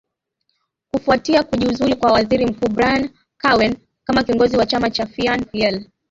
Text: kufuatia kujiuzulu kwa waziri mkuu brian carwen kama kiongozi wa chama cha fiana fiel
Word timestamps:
kufuatia 0.93 1.43
kujiuzulu 1.43 1.97
kwa 1.97 2.11
waziri 2.11 2.45
mkuu 2.45 2.69
brian 2.69 3.09
carwen 3.37 3.75
kama 4.03 4.23
kiongozi 4.23 4.57
wa 4.57 4.65
chama 4.65 4.89
cha 4.89 5.05
fiana 5.05 5.45
fiel 5.45 5.85